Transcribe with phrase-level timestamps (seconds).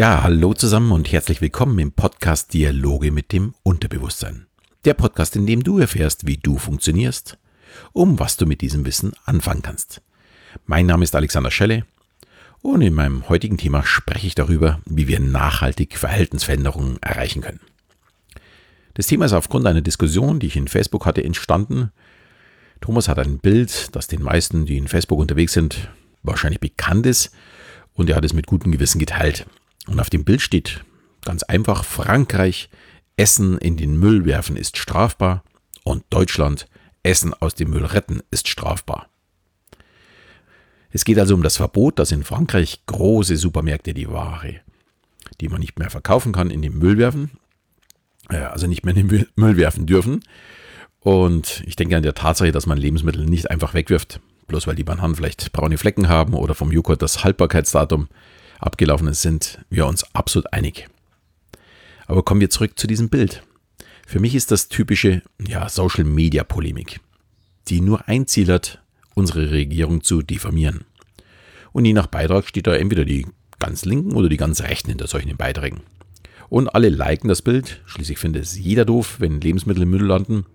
[0.00, 4.46] Ja, hallo zusammen und herzlich willkommen im Podcast Dialoge mit dem Unterbewusstsein.
[4.86, 7.36] Der Podcast, in dem du erfährst, wie du funktionierst,
[7.92, 10.00] um was du mit diesem Wissen anfangen kannst.
[10.64, 11.84] Mein Name ist Alexander Schelle
[12.62, 17.60] und in meinem heutigen Thema spreche ich darüber, wie wir nachhaltig Verhaltensveränderungen erreichen können.
[18.94, 21.90] Das Thema ist aufgrund einer Diskussion, die ich in Facebook hatte, entstanden.
[22.80, 25.90] Thomas hat ein Bild, das den meisten, die in Facebook unterwegs sind,
[26.22, 27.32] wahrscheinlich bekannt ist
[27.92, 29.44] und er hat es mit gutem Gewissen geteilt.
[29.86, 30.84] Und auf dem Bild steht
[31.24, 32.68] ganz einfach Frankreich,
[33.16, 35.44] Essen in den Müll werfen ist strafbar
[35.84, 36.66] und Deutschland,
[37.02, 39.08] Essen aus dem Müll retten ist strafbar.
[40.90, 44.60] Es geht also um das Verbot, dass in Frankreich große Supermärkte die Ware,
[45.40, 47.30] die man nicht mehr verkaufen kann, in den Müll werfen,
[48.28, 50.24] äh, also nicht mehr in den Müll werfen dürfen.
[50.98, 54.84] Und ich denke an der Tatsache, dass man Lebensmittel nicht einfach wegwirft, bloß weil die
[54.84, 58.08] Bananen vielleicht braune Flecken haben oder vom Joghurt das Haltbarkeitsdatum
[58.60, 60.88] abgelaufen ist, sind wir uns absolut einig.
[62.06, 63.42] Aber kommen wir zurück zu diesem Bild.
[64.06, 67.00] Für mich ist das typische ja, Social Media Polemik,
[67.68, 68.82] die nur ein Ziel hat,
[69.14, 70.84] unsere Regierung zu diffamieren.
[71.72, 73.26] Und je nach Beitrag steht da entweder die
[73.58, 75.82] ganz Linken oder die ganz Rechten hinter solchen Beiträgen.
[76.48, 80.46] Und alle liken das Bild, schließlich findet es jeder doof, wenn Lebensmittel im Müll landen.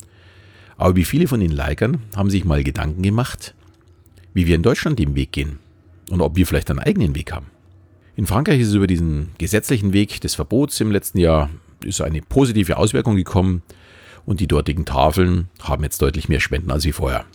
[0.75, 3.55] Aber wie viele von den Likern haben sich mal Gedanken gemacht,
[4.33, 5.59] wie wir in Deutschland den Weg gehen
[6.09, 7.45] und ob wir vielleicht einen eigenen Weg haben.
[8.17, 11.49] In Frankreich ist es über diesen gesetzlichen Weg des Verbots im letzten Jahr
[11.83, 13.61] ist eine positive Auswirkung gekommen
[14.25, 17.25] und die dortigen Tafeln haben jetzt deutlich mehr Spenden als wie vorher.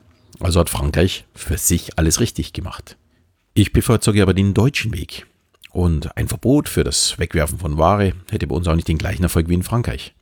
[0.41, 2.97] Also hat Frankreich für sich alles richtig gemacht.
[3.53, 5.27] Ich bevorzuge aber den deutschen Weg.
[5.71, 9.23] Und ein Verbot für das Wegwerfen von Ware hätte bei uns auch nicht den gleichen
[9.23, 10.15] Erfolg wie in Frankreich.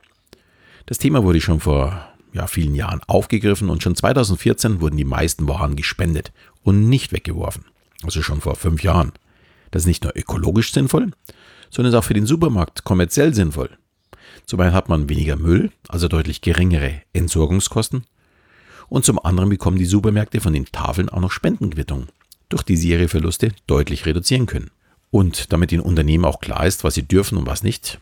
[0.87, 5.47] Das Thema wurde schon vor ja, vielen Jahren aufgegriffen und schon 2014 wurden die meisten
[5.47, 7.63] Waren gespendet und nicht weggeworfen.
[8.03, 9.13] Also schon vor fünf Jahren.
[9.71, 11.11] Das ist nicht nur ökologisch sinnvoll,
[11.69, 13.69] sondern ist auch für den Supermarkt kommerziell sinnvoll.
[14.45, 18.05] Zum einen hat man weniger Müll, also deutlich geringere Entsorgungskosten.
[18.87, 22.07] Und zum anderen bekommen die Supermärkte von den Tafeln auch noch Spendenquittungen,
[22.49, 24.71] durch die sie ihre Verluste deutlich reduzieren können.
[25.11, 27.99] Und damit den Unternehmen auch klar ist, was sie dürfen und was nicht,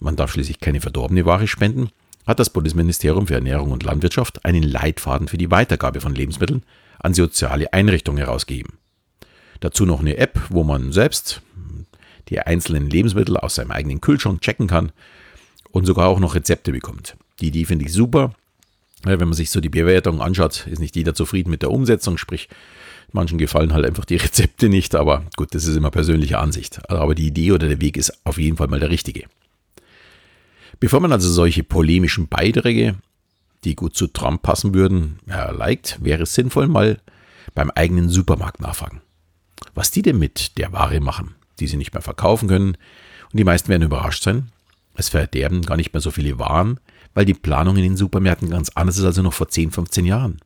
[0.00, 1.88] man darf schließlich keine verdorbene Ware spenden,
[2.26, 6.64] hat das Bundesministerium für Ernährung und Landwirtschaft einen Leitfaden für die Weitergabe von Lebensmitteln
[6.98, 8.78] an soziale Einrichtungen herausgegeben.
[9.60, 11.42] Dazu noch eine App, wo man selbst
[12.28, 14.92] die einzelnen Lebensmittel aus seinem eigenen Kühlschrank checken kann
[15.70, 17.16] und sogar auch noch Rezepte bekommt.
[17.40, 18.34] Die Idee finde ich super.
[19.04, 22.48] Wenn man sich so die Bewertung anschaut, ist nicht jeder zufrieden mit der Umsetzung, sprich,
[23.12, 26.80] manchen gefallen halt einfach die Rezepte nicht, aber gut, das ist immer persönliche Ansicht.
[26.90, 29.24] Aber die Idee oder der Weg ist auf jeden Fall mal der richtige.
[30.80, 32.96] Bevor man also solche polemischen Beiträge,
[33.64, 36.98] die gut zu Trump passen würden, ja, liked, wäre es sinnvoll, mal
[37.54, 39.00] beim eigenen Supermarkt nachfragen
[39.76, 42.76] was die denn mit der Ware machen, die sie nicht mehr verkaufen können.
[43.30, 44.50] Und die meisten werden überrascht sein.
[44.94, 46.80] Es verderben gar nicht mehr so viele Waren,
[47.14, 50.40] weil die Planung in den Supermärkten ganz anders ist als noch vor 10, 15 Jahren.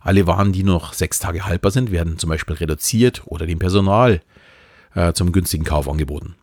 [0.00, 4.22] Alle Waren, die noch sechs Tage haltbar sind, werden zum Beispiel reduziert oder dem Personal
[4.94, 6.36] äh, zum günstigen Kauf angeboten.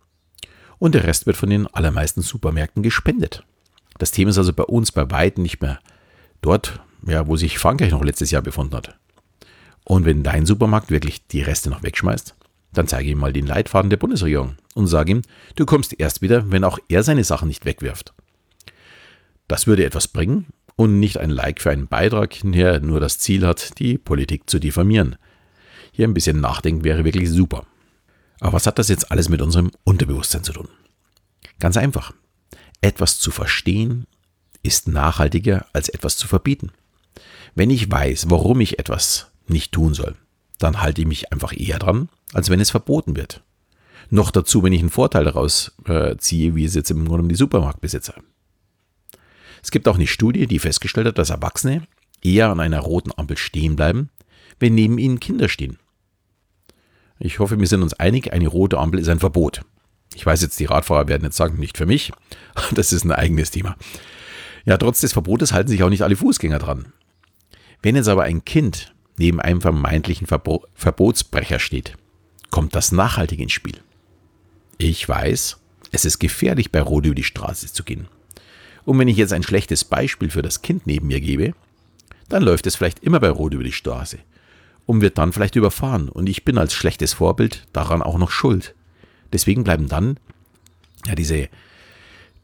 [0.77, 3.43] Und der Rest wird von den allermeisten Supermärkten gespendet.
[3.97, 5.79] Das Thema ist also bei uns bei weitem nicht mehr
[6.41, 8.99] dort, ja, wo sich Frankreich noch letztes Jahr befunden hat.
[9.85, 12.35] Und wenn dein Supermarkt wirklich die Reste noch wegschmeißt,
[12.73, 15.21] dann zeige ihm mal den Leitfaden der Bundesregierung und sage ihm,
[15.55, 18.13] du kommst erst wieder, wenn auch er seine Sachen nicht wegwirft.
[19.47, 23.45] Das würde etwas bringen und nicht ein Like für einen Beitrag, der nur das Ziel
[23.45, 25.17] hat, die Politik zu diffamieren.
[25.91, 27.65] Hier ein bisschen nachdenken wäre wirklich super.
[28.39, 30.67] Aber was hat das jetzt alles mit unserem Unterbewusstsein zu tun?
[31.59, 32.13] Ganz einfach.
[32.81, 34.05] Etwas zu verstehen
[34.63, 36.71] ist nachhaltiger als etwas zu verbieten.
[37.53, 40.15] Wenn ich weiß, warum ich etwas nicht tun soll,
[40.59, 43.43] dann halte ich mich einfach eher dran, als wenn es verboten wird.
[44.09, 47.29] Noch dazu, wenn ich einen Vorteil daraus äh, ziehe, wie es jetzt im Grunde um
[47.29, 48.15] die Supermarktbesitzer.
[49.61, 51.87] Es gibt auch eine Studie, die festgestellt hat, dass Erwachsene
[52.21, 54.09] eher an einer roten Ampel stehen bleiben,
[54.59, 55.77] wenn neben ihnen Kinder stehen.
[57.19, 59.61] Ich hoffe, wir sind uns einig, eine rote Ampel ist ein Verbot.
[60.15, 62.11] Ich weiß jetzt, die Radfahrer werden jetzt sagen, nicht für mich.
[62.73, 63.75] Das ist ein eigenes Thema.
[64.65, 66.93] Ja, trotz des Verbotes halten sich auch nicht alle Fußgänger dran.
[67.81, 71.95] Wenn jetzt aber ein Kind neben einem vermeintlichen Verbo Verbotsbrecher steht,
[72.49, 73.79] kommt das nachhaltig ins Spiel.
[74.77, 75.57] Ich weiß,
[75.91, 78.07] es ist gefährlich, bei Rot über die Straße zu gehen.
[78.85, 81.53] Und wenn ich jetzt ein schlechtes Beispiel für das Kind neben mir gebe,
[82.29, 84.17] dann läuft es vielleicht immer bei Rot über die Straße
[84.85, 88.75] und wird dann vielleicht überfahren und ich bin als schlechtes Vorbild daran auch noch schuld.
[89.31, 90.17] Deswegen bleiben dann
[91.07, 91.49] ja diese,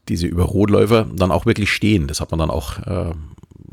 [0.08, 2.08] diese Überrotläufer dann auch wirklich stehen.
[2.08, 3.14] Das hat man dann auch äh,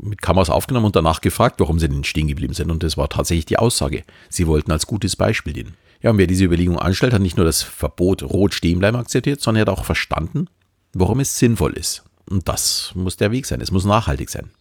[0.01, 2.71] mit Kameras aufgenommen und danach gefragt, warum sie denn stehen geblieben sind.
[2.71, 4.03] Und das war tatsächlich die Aussage.
[4.29, 5.75] Sie wollten als gutes Beispiel dienen.
[6.01, 9.41] Ja, und wer diese Überlegung anstellt, hat nicht nur das Verbot rot stehen bleiben akzeptiert,
[9.41, 10.47] sondern er hat auch verstanden,
[10.93, 12.03] warum es sinnvoll ist.
[12.29, 13.61] Und das muss der Weg sein.
[13.61, 14.51] Es muss nachhaltig sein.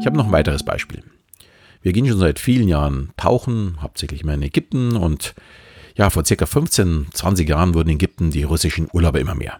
[0.00, 1.02] Ich habe noch ein weiteres Beispiel.
[1.82, 5.34] Wir gehen schon seit vielen Jahren tauchen, hauptsächlich mal in Ägypten und
[5.98, 9.58] ja, vor circa 15, 20 Jahren wurden in Ägypten die russischen Urlauber immer mehr.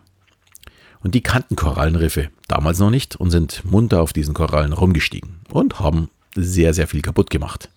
[1.00, 5.80] Und die kannten Korallenriffe damals noch nicht und sind munter auf diesen Korallen rumgestiegen und
[5.80, 7.68] haben sehr, sehr viel kaputt gemacht.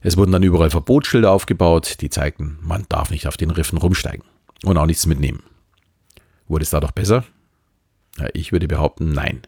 [0.00, 4.24] Es wurden dann überall Verbotsschilder aufgebaut, die zeigten, man darf nicht auf den Riffen rumsteigen
[4.64, 5.44] und auch nichts mitnehmen.
[6.48, 7.24] Wurde es dadurch besser?
[8.18, 9.42] Ja, ich würde behaupten, nein.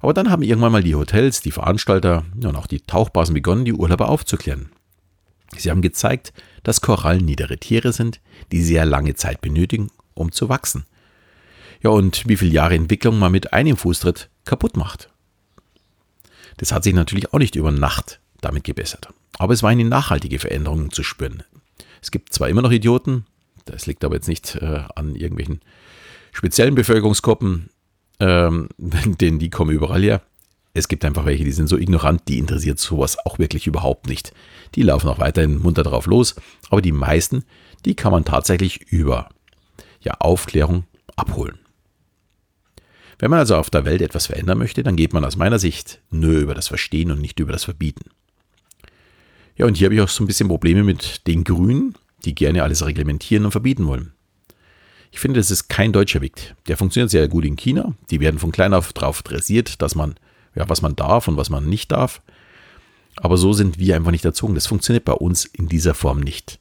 [0.00, 3.72] Aber dann haben irgendwann mal die Hotels, die Veranstalter und auch die Tauchbasen begonnen, die
[3.72, 4.70] Urlauber aufzuklären.
[5.56, 6.32] Sie haben gezeigt,
[6.62, 8.20] dass Korallen niedere Tiere sind,
[8.52, 10.86] die sehr lange Zeit benötigen, um zu wachsen.
[11.82, 15.10] Ja, und wie viele Jahre Entwicklung man mit einem Fußtritt kaputt macht.
[16.58, 19.08] Das hat sich natürlich auch nicht über Nacht damit gebessert.
[19.38, 21.42] Aber es war eine nachhaltige Veränderung zu spüren.
[22.00, 23.26] Es gibt zwar immer noch Idioten,
[23.64, 25.60] das liegt aber jetzt nicht äh, an irgendwelchen
[26.32, 27.70] speziellen Bevölkerungsgruppen,
[28.20, 30.22] ähm, denn die kommen überall her.
[30.74, 34.32] Es gibt einfach welche, die sind so ignorant, die interessiert sowas auch wirklich überhaupt nicht.
[34.74, 36.34] Die laufen auch weiterhin munter drauf los,
[36.70, 37.44] aber die meisten,
[37.84, 39.28] die kann man tatsächlich über
[40.00, 40.84] ja, Aufklärung
[41.16, 41.58] abholen.
[43.18, 46.00] Wenn man also auf der Welt etwas verändern möchte, dann geht man aus meiner Sicht
[46.10, 48.10] nur über das Verstehen und nicht über das Verbieten.
[49.56, 51.94] Ja, und hier habe ich auch so ein bisschen Probleme mit den Grünen,
[52.24, 54.12] die gerne alles reglementieren und verbieten wollen.
[55.12, 56.54] Ich finde, das ist kein deutscher Weg.
[56.66, 57.94] Der funktioniert sehr gut in China.
[58.10, 60.14] Die werden von klein auf darauf dressiert, dass man,
[60.54, 62.22] ja, was man darf und was man nicht darf.
[63.16, 64.54] Aber so sind wir einfach nicht erzogen.
[64.54, 66.58] Das funktioniert bei uns in dieser Form nicht.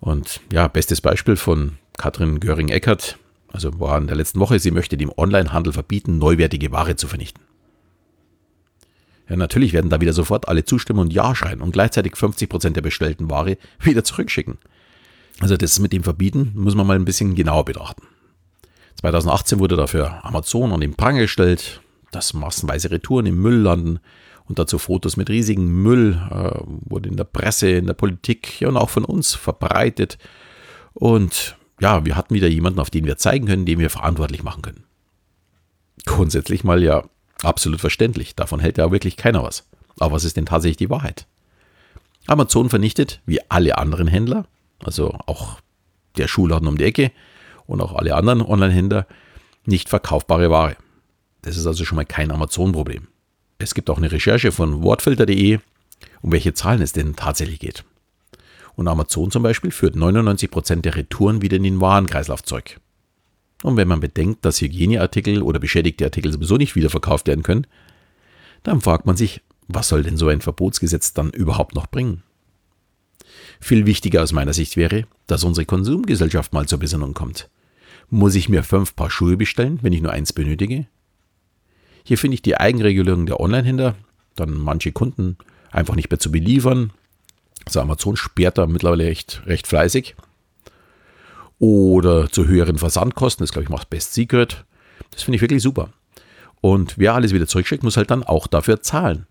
[0.00, 3.18] Und ja, bestes Beispiel von Katrin Göring-Eckert,
[3.52, 7.42] also war in der letzten Woche, sie möchte dem Onlinehandel verbieten, neuwertige Ware zu vernichten.
[9.28, 12.82] Ja, natürlich werden da wieder sofort alle zustimmen und Ja schreien und gleichzeitig 50% der
[12.82, 14.58] bestellten Ware wieder zurückschicken.
[15.40, 18.02] Also das mit dem Verbieten muss man mal ein bisschen genauer betrachten.
[19.00, 21.80] 2018 wurde dafür Amazon an den Pranger gestellt,
[22.14, 24.00] dass massenweise Retouren im Müll landen
[24.46, 28.68] und dazu Fotos mit riesigem Müll äh, wurde in der Presse, in der Politik ja,
[28.68, 30.18] und auch von uns verbreitet.
[30.92, 34.62] Und ja, wir hatten wieder jemanden, auf den wir zeigen können, den wir verantwortlich machen
[34.62, 34.84] können.
[36.04, 37.04] Grundsätzlich mal ja
[37.42, 38.36] absolut verständlich.
[38.36, 39.66] Davon hält ja wirklich keiner was.
[39.98, 41.26] Aber was ist denn tatsächlich die Wahrheit?
[42.26, 44.46] Amazon vernichtet, wie alle anderen Händler,
[44.82, 45.60] also auch
[46.16, 47.12] der Schuhladen um die Ecke
[47.66, 49.06] und auch alle anderen Online-Händler,
[49.66, 50.76] nicht verkaufbare Ware.
[51.44, 53.06] Das ist also schon mal kein Amazon-Problem.
[53.58, 55.58] Es gibt auch eine Recherche von wortfilter.de,
[56.22, 57.84] um welche Zahlen es denn tatsächlich geht.
[58.76, 62.80] Und Amazon zum Beispiel führt 99% der Retouren wieder in den Warenkreislauf zurück.
[63.62, 67.66] Und wenn man bedenkt, dass Hygieneartikel oder beschädigte Artikel sowieso nicht wieder verkauft werden können,
[68.62, 72.22] dann fragt man sich, was soll denn so ein Verbotsgesetz dann überhaupt noch bringen?
[73.60, 77.50] Viel wichtiger aus meiner Sicht wäre, dass unsere Konsumgesellschaft mal zur Besinnung kommt.
[78.08, 80.86] Muss ich mir fünf Paar Schuhe bestellen, wenn ich nur eins benötige?
[82.04, 83.96] Hier finde ich die Eigenregulierung der Onlinehändler,
[84.36, 85.38] dann manche Kunden
[85.70, 86.92] einfach nicht mehr zu beliefern.
[87.64, 90.14] Also Amazon sperrt da mittlerweile echt recht fleißig.
[91.58, 94.64] Oder zu höheren Versandkosten, das glaube ich macht Best Secret.
[95.10, 95.90] Das finde ich wirklich super.
[96.60, 99.26] Und wer alles wieder zurückschickt, muss halt dann auch dafür zahlen.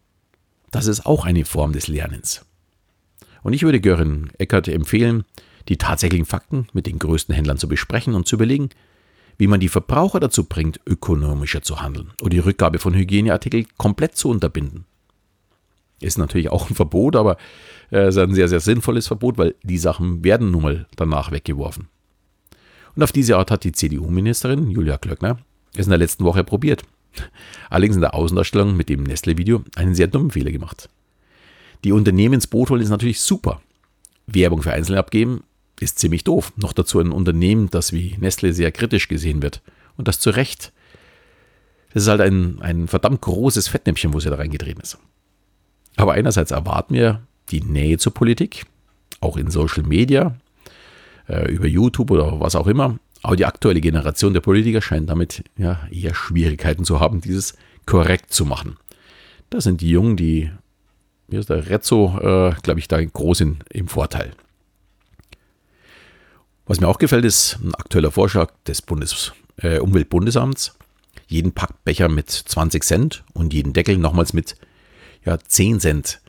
[0.72, 2.46] Das ist auch eine Form des Lernens.
[3.44, 5.26] Und ich würde Görin Eckert empfehlen,
[5.70, 8.70] die tatsächlichen Fakten mit den größten Händlern zu besprechen und zu überlegen,
[9.38, 14.16] wie man die Verbraucher dazu bringt, ökonomischer zu handeln oder die Rückgabe von Hygieneartikeln komplett
[14.16, 14.86] zu unterbinden.
[16.00, 17.38] Ist natürlich auch ein Verbot, aber
[17.90, 21.88] es ist ein sehr, sehr sinnvolles Verbot, weil die Sachen werden nun mal danach weggeworfen.
[22.96, 25.40] Und auf diese Art hat die CDU-Ministerin Julia Klöckner
[25.76, 26.84] es in der letzten Woche probiert.
[27.70, 30.90] Allerdings in der Außendarstellung mit dem Nestle-Video einen sehr dummen Fehler gemacht.
[31.84, 33.62] Die Unternehmen holen ist natürlich super.
[34.28, 35.44] Werbung für Einzelne abgeben
[35.80, 36.54] ist ziemlich doof.
[36.56, 39.62] Noch dazu ein Unternehmen, das wie Nestle sehr kritisch gesehen wird.
[39.98, 40.72] Und das zu Recht.
[41.94, 44.98] Das ist halt ein, ein verdammt großes Fettnäpfchen, wo sie da reingetreten ist.
[45.96, 48.66] Aber einerseits erwarten wir die Nähe zur Politik,
[49.20, 50.36] auch in Social Media,
[51.28, 52.98] äh, über YouTube oder was auch immer.
[53.22, 58.34] Aber die aktuelle Generation der Politiker scheint damit ja, eher Schwierigkeiten zu haben, dieses korrekt
[58.34, 58.78] zu machen.
[59.50, 60.50] Das sind die Jungen, die
[61.30, 64.34] hier ist der Rezzo, äh, glaube ich, da groß in, im Vorteil.
[66.66, 70.78] Was mir auch gefällt, ist ein aktueller Vorschlag des Bundes, äh, Umweltbundesamts.
[71.28, 74.56] Jeden Packbecher mit 20 Cent und jeden Deckel nochmals mit
[75.26, 76.22] ja, 10 Cent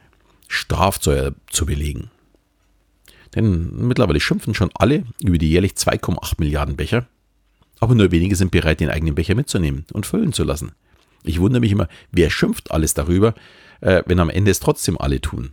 [0.48, 2.10] Strafzeuer zu belegen.
[3.34, 7.06] Denn mittlerweile schimpfen schon alle über die jährlich 2,8 Milliarden Becher,
[7.80, 10.72] aber nur wenige sind bereit, den eigenen Becher mitzunehmen und füllen zu lassen.
[11.24, 13.34] Ich wundere mich immer, wer schimpft alles darüber,
[13.80, 15.52] äh, wenn am Ende es trotzdem alle tun.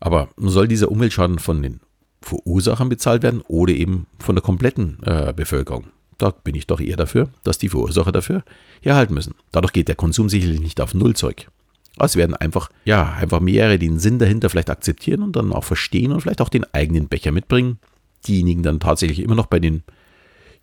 [0.00, 1.80] Aber soll dieser Umweltschaden von den
[2.22, 5.86] Verursachern bezahlt werden oder eben von der kompletten äh, Bevölkerung?
[6.18, 8.44] Da bin ich doch eher dafür, dass die Verursacher dafür
[8.80, 9.34] herhalten müssen.
[9.50, 11.48] Dadurch geht der Konsum sicherlich nicht auf Nullzeug.
[11.96, 15.64] Aber es werden einfach, ja, einfach mehrere den Sinn dahinter vielleicht akzeptieren und dann auch
[15.64, 17.78] verstehen und vielleicht auch den eigenen Becher mitbringen.
[18.26, 19.82] Diejenigen dann tatsächlich immer noch bei den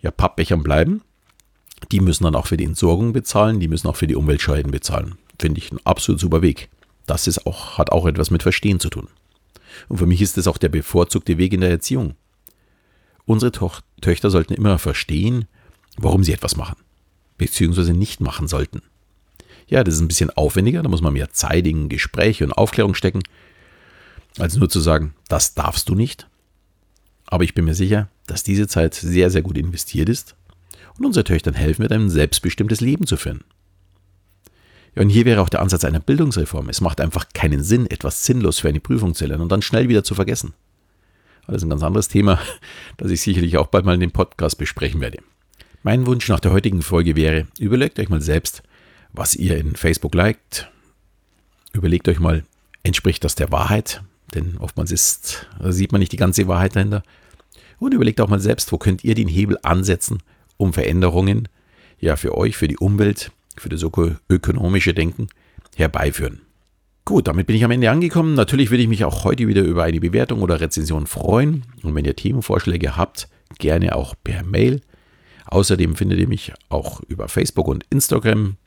[0.02, 1.02] ja, Pappbechern bleiben.
[1.92, 5.16] Die müssen dann auch für die Entsorgung bezahlen, die müssen auch für die Umweltschäden bezahlen.
[5.40, 6.70] Finde ich ein absolut super Weg.
[7.06, 9.08] Das ist auch, hat auch etwas mit Verstehen zu tun.
[9.88, 12.16] Und für mich ist das auch der bevorzugte Weg in der Erziehung.
[13.26, 15.46] Unsere Toch Töchter sollten immer verstehen,
[15.98, 16.78] warum sie etwas machen,
[17.38, 18.82] beziehungsweise nicht machen sollten.
[19.68, 22.96] Ja, das ist ein bisschen aufwendiger, da muss man mehr Zeit in Gespräche und Aufklärung
[22.96, 23.22] stecken,
[24.40, 26.28] als nur zu sagen, das darfst du nicht.
[27.28, 30.36] Aber ich bin mir sicher, dass diese Zeit sehr, sehr gut investiert ist
[30.98, 33.44] und unsere Töchtern helfen wird, ein selbstbestimmtes Leben zu führen.
[35.00, 36.68] Und hier wäre auch der Ansatz einer Bildungsreform.
[36.68, 39.88] Es macht einfach keinen Sinn, etwas sinnlos für eine Prüfung zu lernen und dann schnell
[39.88, 40.54] wieder zu vergessen.
[41.48, 42.38] Das ist ein ganz anderes Thema,
[42.98, 45.20] das ich sicherlich auch bald mal in dem Podcast besprechen werde.
[45.84, 48.62] Mein Wunsch nach der heutigen Folge wäre, überlegt euch mal selbst,
[49.14, 50.70] was ihr in Facebook liked.
[51.72, 52.44] Überlegt euch mal,
[52.84, 54.04] entspricht das der Wahrheit?
[54.36, 57.04] Denn oftmals ist, sieht man nicht die ganze Wahrheit dahinter.
[57.80, 60.18] Und überlegt auch mal selbst, wo könnt ihr den Hebel ansetzen,
[60.58, 61.48] um Veränderungen
[62.02, 63.84] ja für euch, für die Umwelt, für das
[64.30, 65.28] ökonomische Denken
[65.76, 66.42] herbeiführen.
[67.06, 68.36] Gut, damit bin ich am Ende angekommen.
[68.36, 71.64] Natürlich würde ich mich auch heute wieder über eine Bewertung oder Rezension freuen.
[71.82, 74.82] Und wenn ihr Themenvorschläge habt, gerne auch per Mail.
[75.48, 78.58] Außerdem findet ihr mich auch über Facebook und Instagram.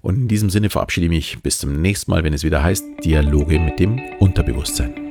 [0.00, 2.84] Und in diesem Sinne verabschiede ich mich bis zum nächsten Mal, wenn es wieder heißt
[3.04, 5.05] Dialoge mit dem Unterbewusstsein.